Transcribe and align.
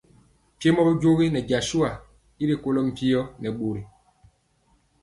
Mpiemɔ 0.55 0.81
bijogi 0.87 1.27
nɛ 1.31 1.39
jasua 1.49 1.91
y 2.41 2.43
rikolɔ 2.49 2.81
mpio 2.89 3.21
nɛ 3.41 3.49
bori. 3.57 3.81